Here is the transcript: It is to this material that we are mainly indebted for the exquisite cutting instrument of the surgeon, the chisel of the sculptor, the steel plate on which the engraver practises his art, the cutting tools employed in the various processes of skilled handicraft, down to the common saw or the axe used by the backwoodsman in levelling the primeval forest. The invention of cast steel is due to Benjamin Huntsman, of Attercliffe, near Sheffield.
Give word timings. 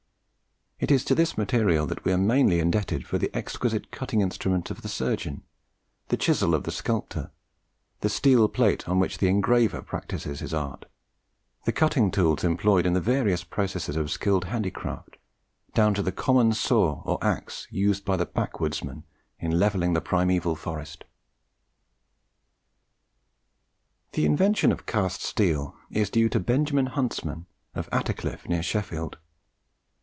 It 0.83 0.89
is 0.89 1.05
to 1.05 1.13
this 1.13 1.37
material 1.37 1.85
that 1.85 2.03
we 2.03 2.11
are 2.11 2.17
mainly 2.17 2.59
indebted 2.59 3.05
for 3.05 3.19
the 3.19 3.29
exquisite 3.37 3.91
cutting 3.91 4.21
instrument 4.21 4.71
of 4.71 4.81
the 4.81 4.87
surgeon, 4.89 5.43
the 6.07 6.17
chisel 6.17 6.55
of 6.55 6.63
the 6.63 6.71
sculptor, 6.71 7.29
the 7.99 8.09
steel 8.09 8.49
plate 8.49 8.89
on 8.89 8.97
which 8.99 9.19
the 9.19 9.27
engraver 9.27 9.83
practises 9.83 10.39
his 10.39 10.55
art, 10.55 10.87
the 11.65 11.71
cutting 11.71 12.09
tools 12.09 12.43
employed 12.43 12.87
in 12.87 12.93
the 12.93 12.99
various 12.99 13.43
processes 13.43 13.95
of 13.95 14.09
skilled 14.09 14.45
handicraft, 14.45 15.17
down 15.75 15.93
to 15.93 16.01
the 16.01 16.11
common 16.11 16.51
saw 16.51 17.03
or 17.03 17.19
the 17.19 17.27
axe 17.27 17.67
used 17.69 18.03
by 18.03 18.17
the 18.17 18.25
backwoodsman 18.25 19.03
in 19.39 19.59
levelling 19.59 19.93
the 19.93 20.01
primeval 20.01 20.55
forest. 20.55 21.03
The 24.13 24.25
invention 24.25 24.71
of 24.71 24.87
cast 24.87 25.21
steel 25.21 25.75
is 25.91 26.09
due 26.09 26.27
to 26.29 26.39
Benjamin 26.39 26.87
Huntsman, 26.87 27.45
of 27.75 27.87
Attercliffe, 27.91 28.49
near 28.49 28.63
Sheffield. 28.63 29.19